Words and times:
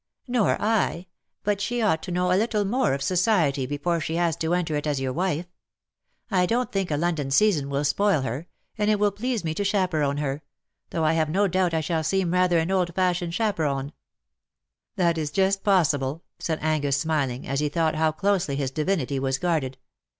"Nor 0.37 0.59
I. 0.59 1.05
But 1.43 1.61
she 1.61 1.79
ought 1.79 2.01
to 2.01 2.11
know 2.11 2.31
a 2.31 2.35
little 2.35 2.65
more 2.65 2.95
of 2.95 3.03
society 3.03 3.67
before 3.67 3.99
she 3.99 4.15
has 4.15 4.35
to 4.37 4.55
enter 4.55 4.75
it 4.75 4.87
as 4.87 4.99
your 4.99 5.13
wife. 5.13 5.45
I 6.31 6.47
don^t 6.47 6.71
think 6.71 6.89
a 6.89 6.97
London 6.97 7.29
season 7.29 7.69
will 7.69 7.83
spoil 7.85 8.21
her— 8.21 8.47
and 8.79 8.89
it 8.89 8.97
will 8.99 9.11
please 9.11 9.43
me 9.43 9.53
to 9.53 9.63
chaperon 9.63 10.17
her— 10.17 10.41
though 10.89 11.05
I 11.05 11.13
have 11.13 11.29
no 11.29 11.47
doubt 11.47 11.75
I 11.75 11.81
shall 11.81 12.03
seem 12.03 12.33
rather 12.33 12.57
an 12.57 12.71
old 12.71 12.95
fashioned 12.95 13.33
chaperon/^" 13.33 13.91
That 14.95 15.19
is 15.19 15.29
just 15.29 15.63
possible/^ 15.63 16.21
said 16.39 16.59
Angus^ 16.61 16.97
smiling^ 17.05 17.45
as 17.45 17.59
he 17.59 17.69
thought 17.69 17.93
how 17.93 18.11
closely 18.11 18.55
his 18.55 18.71
divinity 18.71 19.19
was 19.19 19.37
guai'ded. 19.37 19.75